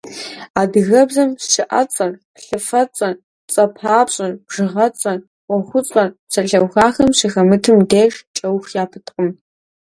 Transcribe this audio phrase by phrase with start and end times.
[0.61, 2.11] Адыгэбзэм щыӏэцӏэр,
[2.43, 3.15] плъыфэцӏэр,
[3.53, 9.29] цӏэпапщӏэр, бжыгъэцӏэр, ӏуэхуцӏэр псалъэухам щыхэмытым деж кӏэух япыткъым.